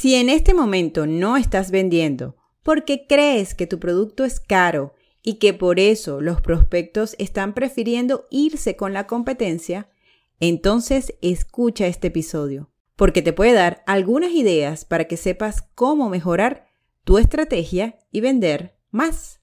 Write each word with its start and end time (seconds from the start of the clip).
Si 0.00 0.14
en 0.14 0.30
este 0.30 0.54
momento 0.54 1.06
no 1.06 1.36
estás 1.36 1.70
vendiendo 1.70 2.34
porque 2.62 3.04
crees 3.06 3.54
que 3.54 3.66
tu 3.66 3.78
producto 3.78 4.24
es 4.24 4.40
caro 4.40 4.94
y 5.22 5.34
que 5.34 5.52
por 5.52 5.78
eso 5.78 6.22
los 6.22 6.40
prospectos 6.40 7.14
están 7.18 7.52
prefiriendo 7.52 8.26
irse 8.30 8.76
con 8.76 8.94
la 8.94 9.06
competencia, 9.06 9.90
entonces 10.38 11.12
escucha 11.20 11.86
este 11.86 12.06
episodio, 12.06 12.70
porque 12.96 13.20
te 13.20 13.34
puede 13.34 13.52
dar 13.52 13.82
algunas 13.86 14.30
ideas 14.30 14.86
para 14.86 15.04
que 15.04 15.18
sepas 15.18 15.64
cómo 15.74 16.08
mejorar 16.08 16.64
tu 17.04 17.18
estrategia 17.18 17.98
y 18.10 18.22
vender 18.22 18.78
más. 18.90 19.40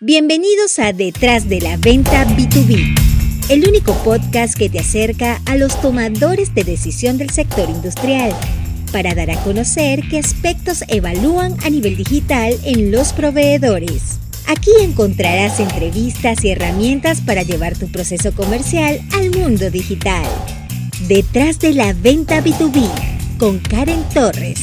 Bienvenidos 0.00 0.78
a 0.78 0.94
Detrás 0.94 1.50
de 1.50 1.60
la 1.60 1.76
Venta 1.76 2.24
B2B 2.24 3.05
el 3.48 3.68
único 3.68 3.94
podcast 4.02 4.58
que 4.58 4.68
te 4.68 4.80
acerca 4.80 5.40
a 5.46 5.56
los 5.56 5.80
tomadores 5.80 6.52
de 6.54 6.64
decisión 6.64 7.16
del 7.16 7.30
sector 7.30 7.70
industrial 7.70 8.32
para 8.90 9.14
dar 9.14 9.30
a 9.30 9.40
conocer 9.44 10.02
qué 10.10 10.18
aspectos 10.18 10.82
evalúan 10.88 11.54
a 11.64 11.70
nivel 11.70 11.96
digital 11.96 12.54
en 12.64 12.90
los 12.90 13.12
proveedores. 13.12 14.18
Aquí 14.48 14.70
encontrarás 14.80 15.60
entrevistas 15.60 16.44
y 16.44 16.50
herramientas 16.50 17.20
para 17.20 17.44
llevar 17.44 17.78
tu 17.78 17.88
proceso 17.88 18.32
comercial 18.32 19.00
al 19.14 19.30
mundo 19.30 19.70
digital. 19.70 20.26
Detrás 21.06 21.60
de 21.60 21.72
la 21.72 21.92
venta 21.92 22.42
B2B 22.42 23.38
con 23.38 23.60
Karen 23.60 24.02
Torres. 24.12 24.60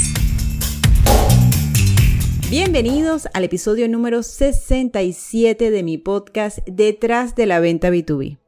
Bienvenidos 2.49 3.29
al 3.33 3.45
episodio 3.45 3.87
número 3.87 4.23
67 4.23 5.71
de 5.71 5.83
mi 5.83 5.97
podcast 5.97 6.59
Detrás 6.67 7.35
de 7.35 7.45
la 7.45 7.59
venta 7.61 7.89
B2B. 7.89 8.42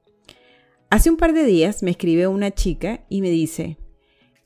Hace 0.96 1.10
un 1.10 1.18
par 1.18 1.34
de 1.34 1.44
días 1.44 1.84
me 1.84 1.92
escribe 1.92 2.26
una 2.26 2.52
chica 2.52 3.02
y 3.10 3.20
me 3.20 3.30
dice, 3.30 3.78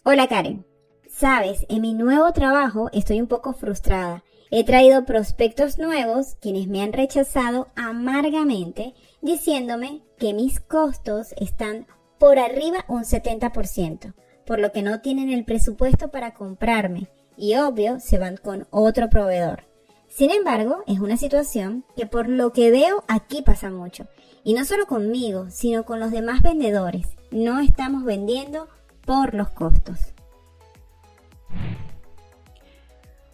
Hola 0.03 0.27
Karen, 0.27 0.65
sabes, 1.07 1.63
en 1.70 1.82
mi 1.82 1.93
nuevo 1.93 2.34
trabajo 2.34 2.90
estoy 2.91 3.21
un 3.21 3.27
poco 3.27 3.54
frustrada. 3.54 4.24
He 4.49 4.63
traído 4.63 5.05
prospectos 5.05 5.77
nuevos 5.77 6.37
quienes 6.41 6.68
me 6.68 6.82
han 6.82 6.91
rechazado 6.91 7.68
amargamente 7.76 8.96
diciéndome 9.21 10.01
que 10.18 10.34
mis 10.34 10.59
costos 10.59 11.35
están 11.40 11.85
por 12.18 12.40
arriba 12.40 12.84
un 12.87 13.04
70%, 13.04 14.15
por 14.48 14.57
lo 14.57 14.71
que 14.71 14.81
no 14.81 15.02
tienen 15.02 15.29
el 15.29 15.46
presupuesto 15.46 16.09
para 16.09 16.34
comprarme 16.34 17.09
y 17.37 17.57
obvio 17.57 17.99
se 17.99 18.18
van 18.18 18.37
con 18.37 18.65
otro 18.71 19.07
proveedor. 19.12 19.68
Sin 20.10 20.32
embargo, 20.32 20.84
es 20.88 20.99
una 20.99 21.18
situación 21.18 21.85
que 21.96 22.05
por 22.05 22.27
lo 22.27 22.52
que 22.52 22.71
veo 22.71 23.04
aquí 23.07 23.41
pasa 23.41 23.70
mucho 23.70 24.07
y 24.43 24.54
no 24.54 24.65
solo 24.65 24.88
conmigo, 24.88 25.48
sino 25.49 25.85
con 25.85 25.99
los 25.99 26.12
demás 26.12 26.41
vendedores. 26.41 27.07
No 27.32 27.60
estamos 27.60 28.04
vendiendo 28.04 28.68
por 29.05 29.34
los 29.34 29.49
costos. 29.49 29.99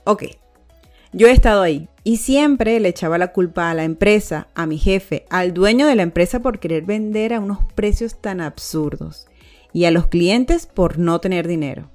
Ok, 0.04 0.24
yo 1.14 1.28
he 1.28 1.32
estado 1.32 1.62
ahí 1.62 1.88
y 2.04 2.18
siempre 2.18 2.80
le 2.80 2.90
echaba 2.90 3.18
la 3.18 3.32
culpa 3.32 3.72
a 3.72 3.74
la 3.74 3.86
empresa, 3.86 4.50
a 4.54 4.66
mi 4.66 4.78
jefe, 4.78 5.26
al 5.30 5.54
dueño 5.54 5.88
de 5.88 5.96
la 5.96 6.04
empresa 6.04 6.42
por 6.42 6.60
querer 6.60 6.84
vender 6.84 7.34
a 7.34 7.40
unos 7.40 7.60
precios 7.74 8.22
tan 8.22 8.42
absurdos 8.42 9.28
y 9.74 9.86
a 9.86 9.92
los 9.92 10.08
clientes 10.08 10.68
por 10.68 11.00
no 11.00 11.20
tener 11.20 11.48
dinero. 11.48 11.90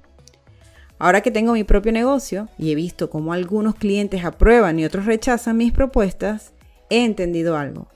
Ahora 1.01 1.21
que 1.21 1.31
tengo 1.31 1.53
mi 1.53 1.63
propio 1.63 1.91
negocio 1.91 2.47
y 2.59 2.71
he 2.71 2.75
visto 2.75 3.09
cómo 3.09 3.33
algunos 3.33 3.73
clientes 3.73 4.23
aprueban 4.23 4.77
y 4.77 4.85
otros 4.85 5.07
rechazan 5.07 5.57
mis 5.57 5.73
propuestas, 5.73 6.53
he 6.91 7.03
entendido 7.03 7.57
algo. 7.57 7.87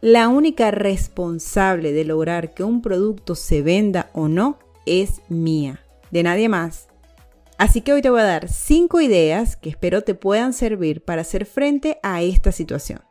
La 0.00 0.26
única 0.26 0.72
responsable 0.72 1.92
de 1.92 2.04
lograr 2.04 2.54
que 2.54 2.64
un 2.64 2.82
producto 2.82 3.36
se 3.36 3.62
venda 3.62 4.10
o 4.14 4.26
no 4.26 4.58
es 4.84 5.22
mía, 5.28 5.80
de 6.10 6.24
nadie 6.24 6.48
más. 6.48 6.88
Así 7.56 7.82
que 7.82 7.92
hoy 7.92 8.02
te 8.02 8.10
voy 8.10 8.22
a 8.22 8.24
dar 8.24 8.48
5 8.48 9.00
ideas 9.00 9.54
que 9.54 9.68
espero 9.68 10.02
te 10.02 10.16
puedan 10.16 10.54
servir 10.54 11.04
para 11.04 11.20
hacer 11.20 11.46
frente 11.46 12.00
a 12.02 12.20
esta 12.20 12.50
situación. 12.50 13.02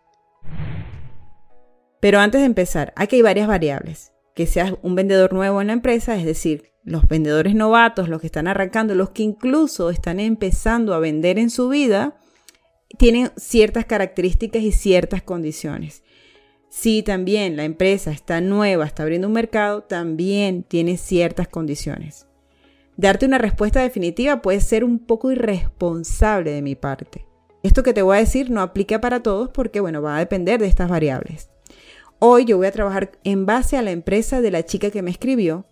Pero 2.02 2.20
antes 2.20 2.42
de 2.42 2.46
empezar, 2.46 2.92
aquí 2.98 3.16
hay 3.16 3.22
varias 3.22 3.48
variables. 3.48 4.12
Que 4.36 4.46
seas 4.46 4.76
un 4.84 4.94
vendedor 4.94 5.34
nuevo 5.34 5.62
en 5.62 5.68
la 5.68 5.74
empresa, 5.74 6.16
es 6.16 6.26
decir, 6.26 6.72
los 6.84 7.08
vendedores 7.08 7.56
novatos, 7.56 8.10
los 8.10 8.22
que 8.22 8.28
están 8.28 8.48
arrancando, 8.48 8.94
los 8.94 9.10
que 9.10 9.24
incluso 9.24 9.90
están 9.90 10.20
empezando 10.20 10.94
a 10.94 11.00
vender 11.00 11.40
en 11.40 11.50
su 11.50 11.68
vida, 11.70 12.18
tienen 13.00 13.32
ciertas 13.36 13.86
características 13.86 14.62
y 14.62 14.72
ciertas 14.72 15.24
condiciones. 15.24 16.04
Si 16.70 17.02
también 17.02 17.58
la 17.58 17.64
empresa 17.64 18.12
está 18.12 18.42
nueva, 18.42 18.86
está 18.86 19.04
abriendo 19.04 19.28
un 19.28 19.34
mercado, 19.34 19.84
también 19.84 20.64
tiene 20.64 20.98
ciertas 20.98 21.48
condiciones. 21.48 22.28
Darte 22.98 23.26
una 23.26 23.38
respuesta 23.38 23.82
definitiva 23.82 24.42
puede 24.42 24.62
ser 24.62 24.84
un 24.84 25.00
poco 25.00 25.32
irresponsable 25.32 26.52
de 26.52 26.62
mi 26.62 26.76
parte. 26.76 27.26
Esto 27.64 27.82
que 27.82 27.94
te 27.94 28.02
voy 28.02 28.18
a 28.18 28.20
decir 28.20 28.52
no 28.52 28.62
aplica 28.62 29.02
para 29.02 29.24
todos 29.24 29.50
porque, 29.50 29.80
bueno, 29.80 30.02
va 30.02 30.18
a 30.18 30.20
depender 30.20 30.60
de 30.60 30.68
estas 30.68 30.90
variables. 30.90 31.50
Hoy 32.28 32.46
yo 32.46 32.58
voy 32.58 32.68
a 32.68 32.72
trabajar 32.72 33.12
en 33.24 33.46
base 33.46 33.78
a 33.78 33.82
la 33.82 33.92
empresa 33.92 34.42
de 34.42 34.52
la 34.52 34.66
chica 34.66 34.90
que 34.90 35.02
me 35.02 35.12
escribió, 35.12 35.66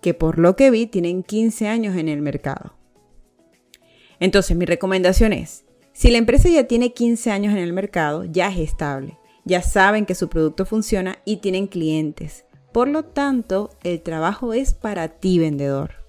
que 0.00 0.14
por 0.14 0.38
lo 0.38 0.56
que 0.56 0.70
vi 0.70 0.86
tienen 0.86 1.22
15 1.22 1.68
años 1.68 1.96
en 1.96 2.08
el 2.08 2.22
mercado. 2.22 2.74
Entonces, 4.18 4.56
mi 4.56 4.64
recomendación 4.64 5.32
es, 5.32 5.64
si 5.92 6.10
la 6.10 6.18
empresa 6.18 6.48
ya 6.48 6.64
tiene 6.64 6.92
15 6.92 7.30
años 7.30 7.52
en 7.52 7.58
el 7.58 7.72
mercado, 7.72 8.24
ya 8.24 8.48
es 8.48 8.58
estable 8.58 9.20
ya 9.44 9.62
saben 9.62 10.06
que 10.06 10.14
su 10.14 10.28
producto 10.28 10.64
funciona 10.64 11.18
y 11.24 11.38
tienen 11.38 11.66
clientes. 11.66 12.44
Por 12.72 12.88
lo 12.88 13.04
tanto, 13.04 13.70
el 13.82 14.00
trabajo 14.00 14.52
es 14.52 14.74
para 14.74 15.08
ti, 15.08 15.38
vendedor. 15.38 15.99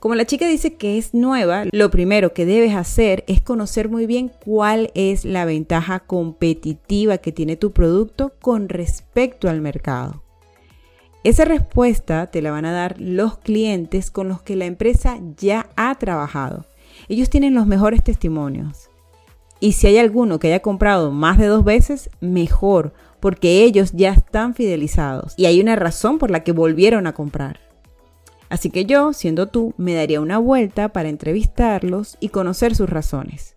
Como 0.00 0.14
la 0.14 0.24
chica 0.24 0.48
dice 0.48 0.76
que 0.76 0.96
es 0.96 1.12
nueva, 1.12 1.64
lo 1.72 1.90
primero 1.90 2.32
que 2.32 2.46
debes 2.46 2.74
hacer 2.74 3.22
es 3.26 3.42
conocer 3.42 3.90
muy 3.90 4.06
bien 4.06 4.32
cuál 4.42 4.90
es 4.94 5.26
la 5.26 5.44
ventaja 5.44 6.00
competitiva 6.00 7.18
que 7.18 7.32
tiene 7.32 7.56
tu 7.56 7.72
producto 7.72 8.32
con 8.40 8.70
respecto 8.70 9.50
al 9.50 9.60
mercado. 9.60 10.22
Esa 11.22 11.44
respuesta 11.44 12.30
te 12.30 12.40
la 12.40 12.50
van 12.50 12.64
a 12.64 12.72
dar 12.72 12.98
los 12.98 13.36
clientes 13.36 14.10
con 14.10 14.26
los 14.30 14.40
que 14.40 14.56
la 14.56 14.64
empresa 14.64 15.18
ya 15.36 15.68
ha 15.76 15.94
trabajado. 15.96 16.64
Ellos 17.10 17.28
tienen 17.28 17.52
los 17.52 17.66
mejores 17.66 18.02
testimonios. 18.02 18.88
Y 19.60 19.72
si 19.72 19.86
hay 19.86 19.98
alguno 19.98 20.38
que 20.38 20.46
haya 20.46 20.60
comprado 20.60 21.10
más 21.10 21.36
de 21.36 21.46
dos 21.46 21.62
veces, 21.62 22.08
mejor, 22.22 22.94
porque 23.20 23.64
ellos 23.64 23.92
ya 23.92 24.12
están 24.12 24.54
fidelizados 24.54 25.34
y 25.36 25.44
hay 25.44 25.60
una 25.60 25.76
razón 25.76 26.18
por 26.18 26.30
la 26.30 26.42
que 26.42 26.52
volvieron 26.52 27.06
a 27.06 27.12
comprar. 27.12 27.69
Así 28.50 28.68
que 28.68 28.84
yo, 28.84 29.14
siendo 29.14 29.46
tú, 29.46 29.72
me 29.78 29.94
daría 29.94 30.20
una 30.20 30.38
vuelta 30.38 30.90
para 30.90 31.08
entrevistarlos 31.08 32.18
y 32.20 32.28
conocer 32.28 32.74
sus 32.74 32.90
razones. 32.90 33.56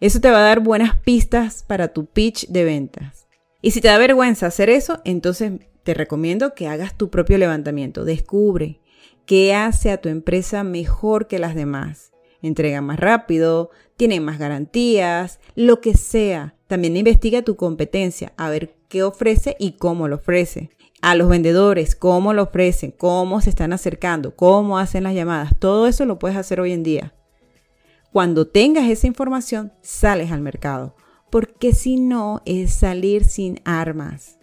Eso 0.00 0.20
te 0.20 0.30
va 0.30 0.38
a 0.38 0.48
dar 0.48 0.60
buenas 0.60 0.98
pistas 0.98 1.64
para 1.66 1.88
tu 1.88 2.04
pitch 2.04 2.48
de 2.48 2.64
ventas. 2.64 3.28
Y 3.62 3.70
si 3.70 3.80
te 3.80 3.88
da 3.88 3.96
vergüenza 3.96 4.46
hacer 4.46 4.68
eso, 4.68 5.00
entonces 5.04 5.52
te 5.84 5.94
recomiendo 5.94 6.54
que 6.54 6.68
hagas 6.68 6.98
tu 6.98 7.08
propio 7.08 7.38
levantamiento. 7.38 8.04
Descubre 8.04 8.80
qué 9.24 9.54
hace 9.54 9.90
a 9.90 10.00
tu 10.00 10.08
empresa 10.08 10.64
mejor 10.64 11.28
que 11.28 11.38
las 11.38 11.54
demás 11.54 12.12
entregan 12.42 12.84
más 12.84 13.00
rápido, 13.00 13.70
tienen 13.96 14.24
más 14.24 14.38
garantías, 14.38 15.40
lo 15.54 15.80
que 15.80 15.94
sea. 15.94 16.54
También 16.66 16.96
investiga 16.96 17.42
tu 17.42 17.56
competencia, 17.56 18.32
a 18.36 18.50
ver 18.50 18.74
qué 18.88 19.02
ofrece 19.02 19.56
y 19.58 19.72
cómo 19.72 20.08
lo 20.08 20.16
ofrece. 20.16 20.70
A 21.06 21.14
los 21.14 21.28
vendedores, 21.28 21.94
cómo 21.94 22.32
lo 22.32 22.42
ofrecen, 22.42 22.90
cómo 22.90 23.40
se 23.40 23.48
están 23.48 23.72
acercando, 23.72 24.34
cómo 24.34 24.76
hacen 24.76 25.04
las 25.04 25.14
llamadas. 25.14 25.52
Todo 25.56 25.86
eso 25.86 26.04
lo 26.04 26.18
puedes 26.18 26.36
hacer 26.36 26.58
hoy 26.58 26.72
en 26.72 26.82
día. 26.82 27.14
Cuando 28.10 28.48
tengas 28.48 28.90
esa 28.90 29.06
información, 29.06 29.72
sales 29.82 30.32
al 30.32 30.40
mercado, 30.40 30.96
porque 31.30 31.74
si 31.74 31.94
no 31.94 32.42
es 32.44 32.72
salir 32.72 33.24
sin 33.24 33.60
armas. 33.64 34.40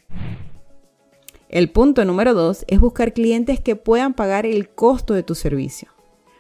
El 1.50 1.70
punto 1.70 2.06
número 2.06 2.34
dos 2.34 2.64
es 2.70 2.80
buscar 2.80 3.12
clientes 3.12 3.60
que 3.60 3.76
puedan 3.76 4.14
pagar 4.14 4.46
el 4.46 4.70
costo 4.70 5.14
de 5.14 5.24
tu 5.24 5.36
servicio. 5.36 5.90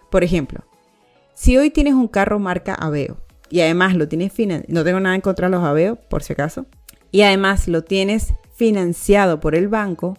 Por 0.10 0.24
ejemplo, 0.24 0.64
si 1.34 1.58
hoy 1.58 1.70
tienes 1.70 1.96
un 1.96 2.08
carro 2.08 2.40
marca 2.40 2.76
Aveo 2.76 3.18
y 3.50 3.60
además 3.60 3.94
lo 3.94 4.08
tienes 4.08 4.32
financiado, 4.32 4.74
no 4.74 4.86
tengo 4.86 5.02
nada 5.02 5.16
en 5.16 5.22
contra 5.22 5.50
de 5.50 5.52
los 5.58 5.66
Aveo, 5.66 5.98
por 5.98 6.24
si 6.24 6.32
acaso, 6.32 6.66
y 7.12 7.24
además 7.24 7.68
lo 7.68 7.84
tienes 7.84 8.34
financiado 8.54 9.40
por 9.40 9.56
el 9.56 9.68
banco, 9.68 10.18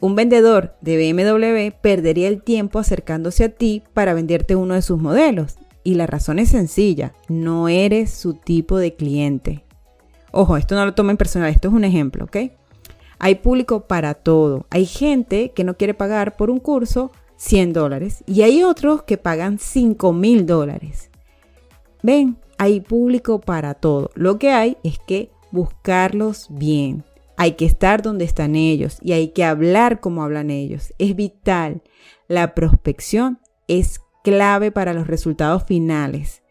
un 0.00 0.14
vendedor 0.14 0.76
de 0.80 0.96
BMW 0.96 1.76
perdería 1.80 2.28
el 2.28 2.42
tiempo 2.42 2.78
acercándose 2.78 3.44
a 3.44 3.48
ti 3.50 3.82
para 3.92 4.14
venderte 4.14 4.56
uno 4.56 4.74
de 4.74 4.82
sus 4.82 4.98
modelos. 4.98 5.56
Y 5.82 5.94
la 5.94 6.06
razón 6.06 6.38
es 6.38 6.50
sencilla, 6.50 7.14
no 7.28 7.68
eres 7.68 8.10
su 8.10 8.34
tipo 8.34 8.78
de 8.78 8.94
cliente. 8.94 9.64
Ojo, 10.32 10.56
esto 10.56 10.74
no 10.74 10.84
lo 10.84 10.94
tomen 10.94 11.16
personal, 11.16 11.50
esto 11.50 11.68
es 11.68 11.74
un 11.74 11.84
ejemplo, 11.84 12.24
¿ok? 12.24 12.36
Hay 13.18 13.36
público 13.36 13.86
para 13.86 14.14
todo. 14.14 14.66
Hay 14.70 14.86
gente 14.86 15.52
que 15.52 15.64
no 15.64 15.76
quiere 15.76 15.94
pagar 15.94 16.36
por 16.36 16.50
un 16.50 16.58
curso 16.58 17.10
100 17.36 17.72
dólares 17.72 18.24
y 18.26 18.42
hay 18.42 18.62
otros 18.62 19.02
que 19.02 19.18
pagan 19.18 19.58
5 19.58 20.12
mil 20.12 20.46
dólares. 20.46 21.10
Ven, 22.02 22.38
hay 22.58 22.80
público 22.80 23.40
para 23.40 23.74
todo. 23.74 24.10
Lo 24.14 24.38
que 24.38 24.50
hay 24.52 24.76
es 24.82 24.98
que 24.98 25.30
buscarlos 25.50 26.46
bien, 26.50 27.04
Hay 27.42 27.52
que 27.52 27.64
estar 27.64 28.02
donde 28.02 28.26
están 28.26 28.54
ellos 28.54 28.98
y 29.00 29.12
hay 29.12 29.28
que 29.28 29.44
hablar 29.44 30.00
como 30.00 30.22
hablan 30.22 30.50
ellos. 30.50 30.92
Es 30.98 31.16
vital. 31.16 31.80
La 32.28 32.54
prospección 32.54 33.38
es 33.66 34.02
clave 34.22 34.70
para 34.72 34.92
los 34.92 35.06
resultados 35.06 35.64
finales. 35.64 36.42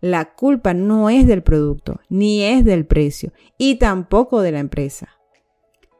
La 0.00 0.36
culpa 0.36 0.72
no 0.72 1.10
es 1.10 1.26
del 1.26 1.42
producto, 1.42 1.98
ni 2.08 2.44
es 2.44 2.64
del 2.64 2.86
precio, 2.86 3.32
y 3.58 3.74
tampoco 3.80 4.40
de 4.40 4.52
la 4.52 4.60
empresa. 4.60 5.08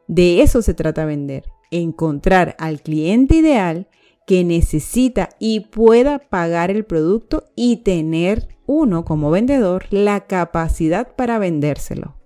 De 0.07 0.41
eso 0.41 0.61
se 0.61 0.73
trata 0.73 1.03
vender, 1.03 1.43
encontrar 1.69 2.55
al 2.57 2.79
cliente 2.79 3.35
ideal 3.35 3.89
que 4.25 4.45
necesita 4.45 5.27
y 5.39 5.59
pueda 5.59 6.19
pagar 6.19 6.71
el 6.71 6.85
producto 6.85 7.43
y 7.57 7.83
tener 7.83 8.47
uno 8.65 9.03
como 9.03 9.29
vendedor 9.29 9.87
la 9.89 10.25
capacidad 10.25 11.17
para 11.17 11.37
vendérselo. 11.37 12.16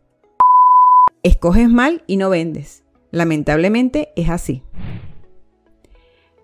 Escoges 1.24 1.70
mal 1.70 2.04
y 2.08 2.18
no 2.18 2.32
vendes. 2.32 2.84
Lamentablemente 3.12 4.10
es 4.16 4.30
así. 4.30 4.64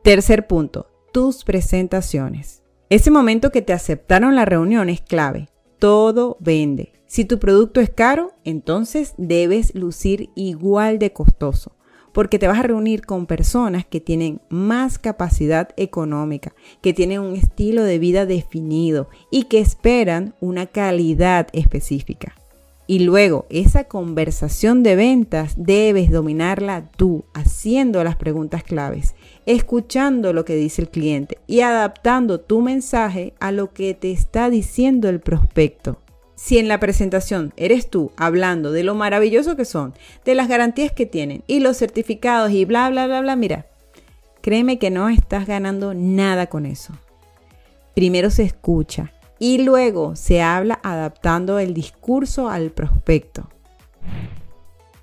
Tercer 0.04 0.46
punto, 0.46 0.88
tus 1.12 1.44
presentaciones. 1.44 2.62
Ese 2.92 3.10
momento 3.10 3.52
que 3.52 3.64
te 3.64 3.74
aceptaron 3.74 4.36
la 4.36 4.46
reunión 4.46 4.90
es 4.90 5.02
clave. 5.02 5.50
Todo 5.80 6.38
vende. 6.40 6.94
Si 7.08 7.26
tu 7.26 7.40
producto 7.40 7.82
es 7.82 7.90
caro, 7.90 8.34
entonces 8.44 9.16
debes 9.18 9.74
lucir 9.74 10.30
igual 10.36 11.00
de 11.00 11.12
costoso, 11.12 11.72
porque 12.14 12.38
te 12.38 12.48
vas 12.48 12.60
a 12.60 12.64
reunir 12.64 13.04
con 13.04 13.26
personas 13.26 13.84
que 13.84 14.00
tienen 14.00 14.42
más 14.50 15.00
capacidad 15.00 15.70
económica, 15.76 16.54
que 16.82 16.94
tienen 16.94 17.22
un 17.22 17.36
estilo 17.36 17.84
de 17.84 17.98
vida 17.98 18.28
definido 18.28 19.10
y 19.32 19.46
que 19.46 19.60
esperan 19.60 20.36
una 20.40 20.68
calidad 20.68 21.48
específica. 21.54 22.36
Y 22.90 23.00
luego, 23.00 23.46
esa 23.50 23.84
conversación 23.84 24.82
de 24.82 24.96
ventas 24.96 25.56
debes 25.58 26.10
dominarla 26.10 26.90
tú, 26.96 27.26
haciendo 27.34 28.02
las 28.06 28.16
preguntas 28.16 28.64
claves, 28.64 29.14
escuchando 29.46 30.32
lo 30.32 30.46
que 30.46 30.56
dice 30.56 30.82
el 30.82 30.90
cliente 30.90 31.38
y 31.48 31.60
adaptando 31.60 32.40
tu 32.40 32.62
mensaje 32.62 33.34
a 33.42 33.52
lo 33.52 33.74
que 33.74 33.94
te 33.94 34.12
está 34.12 34.50
diciendo 34.50 35.10
el 35.10 35.20
prospecto. 35.20 36.00
Si 36.36 36.60
en 36.60 36.70
la 36.70 36.80
presentación 36.80 37.52
eres 37.58 37.90
tú 37.90 38.12
hablando 38.16 38.72
de 38.72 38.84
lo 38.84 38.96
maravilloso 38.96 39.58
que 39.58 39.66
son, 39.66 39.94
de 40.24 40.36
las 40.36 40.48
garantías 40.48 40.94
que 40.94 41.06
tienen 41.06 41.44
y 41.46 41.60
los 41.60 41.78
certificados 41.78 42.52
y 42.52 42.64
bla, 42.64 42.90
bla, 42.90 43.06
bla, 43.08 43.20
bla, 43.20 43.36
mira, 43.36 43.66
créeme 44.42 44.80
que 44.80 44.92
no 44.92 45.10
estás 45.10 45.46
ganando 45.46 45.94
nada 45.94 46.48
con 46.48 46.66
eso. 46.66 46.94
Primero 47.96 48.30
se 48.30 48.44
escucha, 48.44 49.12
y 49.40 49.60
luego 49.60 50.16
se 50.16 50.42
habla 50.42 50.80
adaptando 50.84 51.60
el 51.60 51.74
discurso 51.74 52.50
al 52.50 52.72
prospecto. 52.72 53.50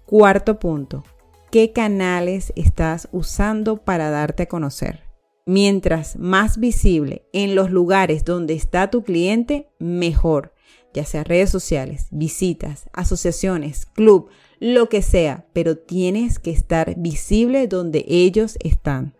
Cuarto 0.06 0.58
punto, 0.58 1.04
¿qué 1.50 1.72
canales 1.72 2.52
estás 2.56 3.08
usando 3.12 3.78
para 3.78 4.10
darte 4.10 4.44
a 4.44 4.46
conocer? 4.46 5.04
Mientras 5.46 6.16
más 6.16 6.58
visible 6.58 7.26
en 7.32 7.54
los 7.54 7.70
lugares 7.70 8.24
donde 8.24 8.54
está 8.54 8.90
tu 8.90 9.02
cliente, 9.02 9.68
mejor, 9.78 10.54
ya 10.94 11.04
sea 11.04 11.24
redes 11.24 11.50
sociales, 11.50 12.06
visitas, 12.10 12.88
asociaciones, 12.92 13.84
club, 13.84 14.30
lo 14.60 14.88
que 14.88 15.02
sea, 15.02 15.46
pero 15.52 15.76
tienes 15.76 16.38
que 16.38 16.50
estar 16.50 16.94
visible 16.96 17.66
donde 17.66 18.04
ellos 18.08 18.56
están. 18.60 19.14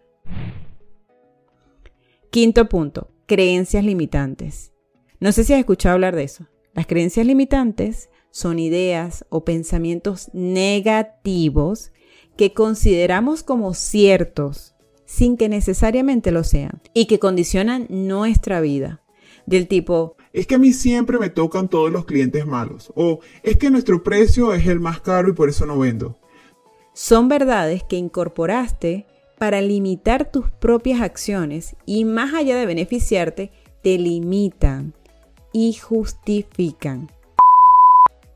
Quinto 2.30 2.68
punto, 2.68 3.10
creencias 3.26 3.84
limitantes. 3.84 4.73
No 5.24 5.32
sé 5.32 5.42
si 5.42 5.54
has 5.54 5.60
escuchado 5.60 5.94
hablar 5.94 6.14
de 6.14 6.24
eso. 6.24 6.44
Las 6.74 6.86
creencias 6.86 7.24
limitantes 7.24 8.10
son 8.30 8.58
ideas 8.58 9.24
o 9.30 9.42
pensamientos 9.42 10.28
negativos 10.34 11.92
que 12.36 12.52
consideramos 12.52 13.42
como 13.42 13.72
ciertos 13.72 14.74
sin 15.06 15.38
que 15.38 15.48
necesariamente 15.48 16.30
lo 16.30 16.44
sean 16.44 16.82
y 16.92 17.06
que 17.06 17.18
condicionan 17.18 17.86
nuestra 17.88 18.60
vida. 18.60 19.00
Del 19.46 19.66
tipo, 19.66 20.14
es 20.34 20.46
que 20.46 20.56
a 20.56 20.58
mí 20.58 20.74
siempre 20.74 21.18
me 21.18 21.30
tocan 21.30 21.70
todos 21.70 21.90
los 21.90 22.04
clientes 22.04 22.44
malos 22.44 22.92
o 22.94 23.20
es 23.42 23.56
que 23.56 23.70
nuestro 23.70 24.02
precio 24.02 24.52
es 24.52 24.66
el 24.66 24.78
más 24.78 25.00
caro 25.00 25.30
y 25.30 25.32
por 25.32 25.48
eso 25.48 25.64
no 25.64 25.78
vendo. 25.78 26.18
Son 26.92 27.30
verdades 27.30 27.82
que 27.82 27.96
incorporaste 27.96 29.06
para 29.38 29.62
limitar 29.62 30.30
tus 30.30 30.50
propias 30.50 31.00
acciones 31.00 31.76
y 31.86 32.04
más 32.04 32.34
allá 32.34 32.56
de 32.56 32.66
beneficiarte, 32.66 33.52
te 33.80 33.96
limitan 33.96 34.92
y 35.54 35.72
justifican. 35.72 37.08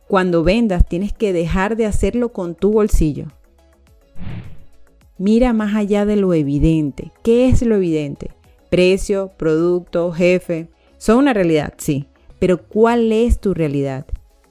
Cuando 0.06 0.42
vendas 0.42 0.86
tienes 0.88 1.12
que 1.12 1.34
dejar 1.34 1.76
de 1.76 1.84
hacerlo 1.84 2.32
con 2.32 2.54
tu 2.54 2.72
bolsillo. 2.72 3.26
Mira 5.18 5.52
más 5.52 5.74
allá 5.74 6.06
de 6.06 6.16
lo 6.16 6.32
evidente. 6.32 7.10
¿Qué 7.22 7.48
es 7.48 7.60
lo 7.62 7.74
evidente? 7.74 8.30
Precio, 8.70 9.32
producto, 9.36 10.12
jefe. 10.12 10.68
Son 10.96 11.18
una 11.18 11.34
realidad, 11.34 11.74
sí. 11.76 12.06
Pero 12.38 12.62
¿cuál 12.62 13.10
es 13.10 13.40
tu 13.40 13.52
realidad? 13.52 14.06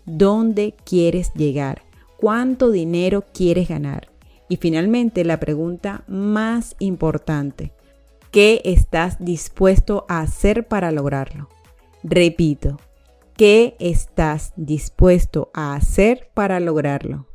¿Dónde 0.06 0.75
quieres 0.84 1.31
llegar? 1.34 1.84
¿Cuánto 2.18 2.70
dinero 2.70 3.24
quieres 3.34 3.70
ganar? 3.70 4.10
Y 4.50 4.58
finalmente 4.58 5.24
la 5.24 5.40
pregunta 5.40 6.04
más 6.08 6.75
importante. 6.80 7.72
¿Qué 8.30 8.62
estás 8.66 9.24
dispuesto 9.24 10.06
a 10.10 10.20
hacer 10.20 10.68
para 10.68 10.92
lograrlo? 10.92 11.48
Repito, 12.04 12.78
¿qué 13.36 13.76
estás 13.80 14.54
dispuesto 14.56 15.50
a 15.54 15.76
hacer 15.76 16.30
para 16.34 16.60
lograrlo? 16.60 17.28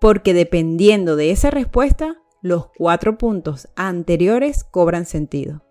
Porque 0.00 0.34
dependiendo 0.34 1.14
de 1.16 1.30
esa 1.30 1.50
respuesta, 1.50 2.22
los 2.40 2.68
cuatro 2.76 3.18
puntos 3.18 3.68
anteriores 3.76 4.64
cobran 4.64 5.04
sentido. 5.04 5.62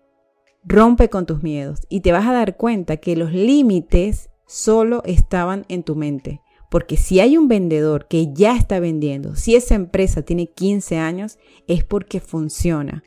Rompe 0.64 1.10
con 1.10 1.26
tus 1.26 1.42
miedos 1.42 1.80
y 1.88 2.00
te 2.00 2.12
vas 2.12 2.26
a 2.26 2.32
dar 2.32 2.56
cuenta 2.56 2.96
que 2.98 3.16
los 3.16 3.32
límites 3.32 4.30
solo 4.46 5.02
estaban 5.04 5.64
en 5.68 5.82
tu 5.82 5.96
mente. 5.96 6.40
Porque 6.70 6.96
si 6.96 7.20
hay 7.20 7.36
un 7.36 7.48
vendedor 7.48 8.06
que 8.08 8.32
ya 8.32 8.56
está 8.56 8.80
vendiendo, 8.80 9.36
si 9.36 9.56
esa 9.56 9.74
empresa 9.74 10.22
tiene 10.22 10.46
15 10.46 10.96
años, 10.96 11.38
es 11.66 11.84
porque 11.84 12.20
funciona. 12.20 13.02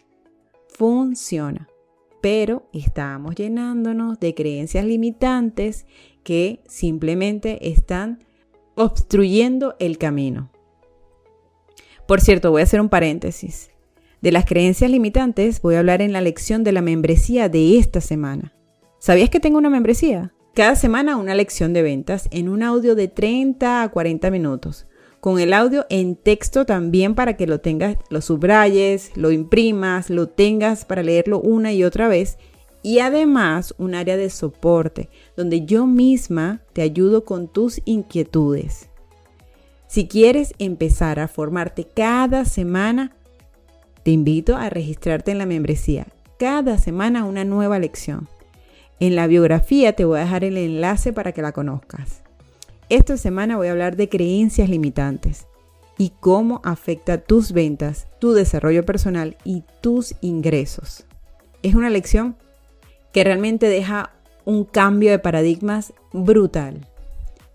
Funciona 0.68 1.68
pero 2.26 2.68
estamos 2.74 3.36
llenándonos 3.36 4.20
de 4.20 4.34
creencias 4.34 4.84
limitantes 4.84 5.86
que 6.24 6.64
simplemente 6.68 7.70
están 7.70 8.18
obstruyendo 8.74 9.76
el 9.78 10.00
camino. 10.00 10.50
Por 12.08 12.22
cierto, 12.22 12.50
voy 12.50 12.62
a 12.62 12.64
hacer 12.64 12.82
un 12.82 12.90
paréntesis. 12.90 13.70
De 14.22 14.32
las 14.32 14.46
creencias 14.46 14.90
limitantes 14.90 15.62
voy 15.62 15.76
a 15.76 15.80
hablar 15.82 16.02
en 16.02 16.14
la 16.14 16.22
lección 16.22 16.64
de 16.64 16.72
la 16.72 16.82
membresía 16.82 17.48
de 17.48 17.78
esta 17.78 18.02
semana. 18.02 18.56
¿Sabías 18.98 19.30
que 19.30 19.40
tengo 19.40 19.60
una 19.60 19.70
membresía? 19.70 20.34
Cada 20.56 20.76
semana 20.76 21.18
una 21.18 21.36
lección 21.36 21.74
de 21.74 21.84
ventas 21.84 22.28
en 22.32 22.50
un 22.50 22.64
audio 22.64 22.96
de 22.96 23.08
30 23.08 23.84
a 23.84 23.90
40 23.90 24.32
minutos 24.32 24.88
con 25.26 25.40
el 25.40 25.54
audio 25.54 25.88
en 25.90 26.18
texto 26.18 26.68
también 26.68 27.16
para 27.16 27.36
que 27.36 27.48
lo 27.48 27.60
tengas, 27.60 27.98
lo 28.12 28.22
subrayes, 28.22 29.10
lo 29.16 29.32
imprimas, 29.32 30.12
lo 30.12 30.30
tengas 30.30 30.86
para 30.86 31.02
leerlo 31.02 31.40
una 31.40 31.74
y 31.74 31.84
otra 31.84 32.08
vez. 32.08 32.38
Y 32.84 33.00
además 33.00 33.74
un 33.80 33.96
área 33.96 34.18
de 34.18 34.30
soporte 34.30 35.10
donde 35.36 35.66
yo 35.66 35.88
misma 35.88 36.62
te 36.74 36.84
ayudo 36.84 37.26
con 37.26 37.48
tus 37.48 37.82
inquietudes. 37.86 38.88
Si 39.88 40.08
quieres 40.08 40.54
empezar 40.60 41.20
a 41.20 41.28
formarte 41.28 41.88
cada 41.92 42.46
semana, 42.46 43.16
te 44.04 44.12
invito 44.12 44.56
a 44.56 44.70
registrarte 44.70 45.32
en 45.32 45.40
la 45.40 45.48
membresía. 45.48 46.06
Cada 46.38 46.78
semana 46.78 47.26
una 47.26 47.44
nueva 47.44 47.80
lección. 47.80 48.30
En 49.00 49.16
la 49.16 49.26
biografía 49.26 49.94
te 49.94 50.06
voy 50.06 50.20
a 50.20 50.26
dejar 50.26 50.44
el 50.44 50.56
enlace 50.56 51.14
para 51.14 51.32
que 51.32 51.42
la 51.42 51.52
conozcas. 51.52 52.25
Esta 52.90 53.18
semana 53.18 53.58
voy 53.58 53.68
a 53.68 53.72
hablar 53.72 53.96
de 53.96 54.10
creencias 54.10 54.70
limitantes 54.70 55.48
y 55.98 56.12
cómo 56.20 56.62
afecta 56.64 57.18
tus 57.18 57.52
ventas, 57.52 58.08
tu 58.20 58.34
desarrollo 58.34 58.86
personal 58.86 59.38
y 59.44 59.64
tus 59.82 60.14
ingresos. 60.22 61.06
Es 61.64 61.74
una 61.74 61.90
lección 61.90 62.36
que 63.12 63.24
realmente 63.24 63.70
deja 63.70 64.12
un 64.44 64.66
cambio 64.66 65.10
de 65.10 65.18
paradigmas 65.18 65.94
brutal. 66.14 66.86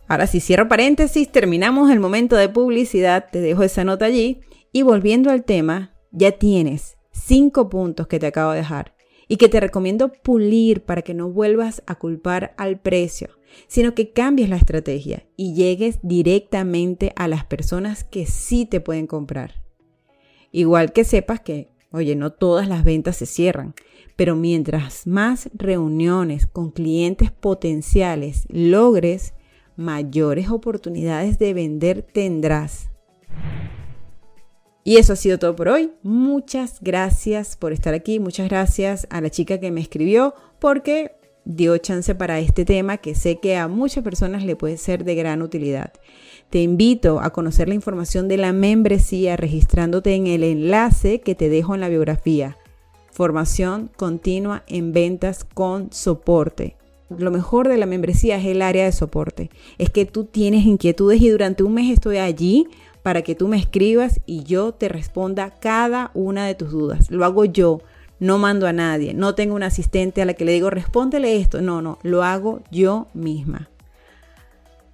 Ahora 0.08 0.26
si 0.26 0.40
cierro 0.40 0.66
paréntesis, 0.66 1.30
terminamos 1.30 1.92
el 1.92 2.00
momento 2.00 2.34
de 2.34 2.49
publicidad, 2.49 3.26
te 3.30 3.40
dejo 3.40 3.62
esa 3.62 3.84
nota 3.84 4.06
allí 4.06 4.40
y 4.72 4.82
volviendo 4.82 5.30
al 5.30 5.44
tema, 5.44 5.92
ya 6.10 6.32
tienes 6.32 6.96
cinco 7.12 7.68
puntos 7.68 8.08
que 8.08 8.18
te 8.18 8.26
acabo 8.26 8.50
de 8.50 8.58
dejar 8.58 8.94
y 9.28 9.37
que 9.37 9.49
te 9.49 9.60
recomiendo 9.60 10.10
pulir 10.10 10.82
para 10.82 11.02
que 11.02 11.14
no 11.14 11.28
vuelvas 11.28 11.84
a 11.87 11.94
culpar 11.94 12.52
al 12.56 12.80
precio, 12.80 13.28
sino 13.66 13.95
que 13.95 14.12
cambies 14.12 14.49
la 14.49 14.57
estrategia 14.57 15.26
y 15.37 15.54
llegues 15.54 15.99
directamente 16.02 17.12
a 17.16 17.28
las 17.28 17.45
personas 17.45 18.04
que 18.04 18.26
sí 18.26 18.66
te 18.66 18.80
pueden 18.80 19.07
comprar. 19.07 19.62
Igual 20.52 20.92
que 20.92 21.04
sepas 21.04 21.40
que, 21.40 21.71
oye, 21.92 22.16
no 22.16 22.33
todas 22.33 22.69
las 22.69 22.85
ventas 22.85 23.16
se 23.16 23.26
cierran, 23.26 23.75
pero 24.16 24.37
mientras 24.37 25.07
más 25.07 25.49
reuniones 25.54 26.47
con 26.47 26.71
clientes 26.71 27.30
potenciales 27.30 28.45
logres, 28.49 29.35
mayores 29.76 30.50
oportunidades 30.50 31.38
de 31.38 31.54
vender 31.54 32.02
tendrás. 32.02 32.90
Y 34.83 34.97
eso 34.97 35.12
ha 35.12 35.16
sido 35.16 35.38
todo 35.38 35.54
por 35.54 35.69
hoy. 35.69 35.92
Muchas 36.02 36.80
gracias 36.80 37.57
por 37.57 37.73
estar 37.73 37.95
aquí. 37.95 38.19
Muchas 38.19 38.49
gracias 38.49 39.07
a 39.11 39.21
la 39.21 39.30
chica 39.30 39.61
que 39.61 39.71
me 39.71 39.80
escribió 39.80 40.35
porque 40.59 41.12
dio 41.44 41.76
chance 41.78 42.14
para 42.14 42.38
este 42.40 42.64
tema 42.64 42.99
que 42.99 43.14
sé 43.14 43.38
que 43.38 43.56
a 43.56 43.68
muchas 43.68 44.04
personas 44.04 44.44
le 44.44 44.56
puede 44.56 44.76
ser 44.76 45.04
de 45.04 45.14
gran 45.14 45.42
utilidad. 45.42 45.92
Te 46.50 46.61
invito 46.61 47.20
a 47.20 47.30
conocer 47.30 47.68
la 47.68 47.75
información 47.75 48.28
de 48.28 48.37
la 48.37 48.52
membresía 48.52 49.37
registrándote 49.37 50.14
en 50.14 50.26
el 50.26 50.42
enlace 50.42 51.20
que 51.20 51.35
te 51.35 51.49
dejo 51.49 51.75
en 51.75 51.80
la 51.80 51.88
biografía. 51.88 52.56
Formación 53.11 53.90
continua 53.97 54.64
en 54.66 54.92
ventas 54.92 55.44
con 55.44 55.92
soporte. 55.92 56.76
Lo 57.09 57.30
mejor 57.30 57.68
de 57.68 57.76
la 57.76 57.87
membresía 57.87 58.37
es 58.37 58.47
el 58.47 58.62
área 58.62 58.85
de 58.85 58.92
soporte. 58.92 59.50
Es 59.78 59.90
que 59.90 60.06
tú 60.06 60.25
tienes 60.25 60.64
inquietudes 60.64 61.20
y 61.20 61.28
durante 61.28 61.62
un 61.64 61.75
mes 61.75 61.92
estoy 61.92 62.18
allí 62.18 62.68
para 63.02 63.23
que 63.23 63.35
tú 63.35 63.49
me 63.49 63.56
escribas 63.56 64.20
y 64.26 64.44
yo 64.44 64.73
te 64.73 64.88
responda 64.88 65.50
cada 65.50 66.11
una 66.14 66.47
de 66.47 66.54
tus 66.54 66.70
dudas. 66.70 67.11
Lo 67.11 67.25
hago 67.25 67.44
yo, 67.44 67.80
no 68.21 68.39
mando 68.39 68.67
a 68.67 68.73
nadie, 68.73 69.15
no 69.15 69.35
tengo 69.35 69.55
un 69.55 69.62
asistente 69.62 70.23
a 70.23 70.27
la 70.27 70.35
que 70.35 70.45
le 70.45 70.53
digo, 70.53 70.71
respóndele 70.71 71.37
esto. 71.37 71.61
No, 71.61 71.83
no, 71.83 71.99
lo 72.03 72.23
hago 72.23 72.62
yo 72.71 73.09
misma. 73.15 73.71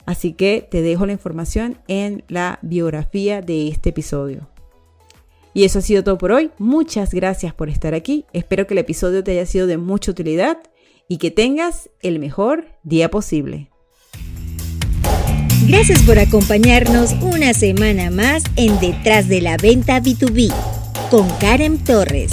Así 0.06 0.32
que 0.32 0.66
te 0.70 0.82
dejo 0.82 1.04
la 1.04 1.12
información 1.12 1.78
en 1.88 2.22
la 2.28 2.60
biografía 2.62 3.42
de 3.42 3.68
este 3.68 3.90
episodio. 3.90 4.48
Y 5.52 5.64
eso 5.64 5.80
ha 5.80 5.82
sido 5.82 6.04
todo 6.04 6.18
por 6.18 6.32
hoy. 6.32 6.50
Muchas 6.58 7.12
gracias 7.12 7.52
por 7.52 7.68
estar 7.68 7.94
aquí. 7.94 8.24
Espero 8.32 8.66
que 8.66 8.74
el 8.74 8.78
episodio 8.78 9.24
te 9.24 9.32
haya 9.32 9.46
sido 9.46 9.66
de 9.66 9.78
mucha 9.78 10.10
utilidad 10.10 10.58
y 11.08 11.16
que 11.16 11.30
tengas 11.30 11.90
el 12.02 12.18
mejor 12.18 12.66
día 12.84 13.10
posible. 13.10 13.70
Gracias 15.66 16.02
por 16.02 16.18
acompañarnos 16.18 17.12
una 17.22 17.52
semana 17.52 18.10
más 18.10 18.44
en 18.56 18.78
Detrás 18.78 19.28
de 19.28 19.40
la 19.40 19.56
Venta 19.56 20.00
B2B 20.00 20.52
con 21.10 21.28
Karen 21.40 21.82
Torres. 21.82 22.32